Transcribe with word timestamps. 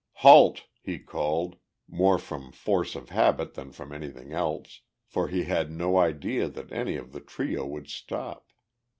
"Halt!" 0.25 0.63
he 0.81 0.97
called, 0.97 1.57
more 1.87 2.17
from 2.17 2.51
force 2.51 2.95
of 2.95 3.09
habit 3.09 3.53
than 3.53 3.71
from 3.71 3.91
anything 3.93 4.33
else, 4.33 4.81
for 5.05 5.27
he 5.27 5.43
had 5.43 5.69
no 5.69 5.97
idea 5.99 6.49
that 6.49 6.71
any 6.73 6.95
of 6.95 7.11
the 7.11 7.21
trio 7.21 7.67
would 7.67 7.87
stop. 7.87 8.47